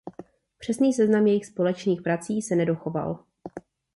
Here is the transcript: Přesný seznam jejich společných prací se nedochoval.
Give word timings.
Přesný 0.57 0.93
seznam 0.93 1.27
jejich 1.27 1.45
společných 1.45 2.01
prací 2.01 2.41
se 2.41 2.55
nedochoval. 2.55 3.23